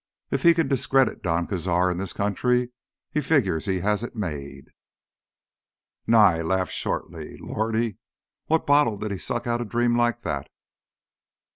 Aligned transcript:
If 0.31 0.41
he 0.41 0.55
can 0.55 0.67
discredit 0.67 1.21
Don 1.21 1.45
Cazar 1.45 1.91
in 1.91 1.99
this 1.99 2.11
country, 2.11 2.71
he 3.11 3.21
figures 3.21 3.65
he 3.65 3.81
has 3.81 4.01
it 4.01 4.15
made." 4.15 4.71
Nye 6.07 6.41
laughed 6.41 6.73
shortly. 6.73 7.37
"Lordy, 7.37 7.99
what 8.47 8.65
bottle 8.65 8.97
did 8.97 9.11
he 9.11 9.19
suck 9.19 9.45
out 9.45 9.61
a 9.61 9.65
dream 9.65 9.95
like 9.95 10.23
that? 10.23 10.49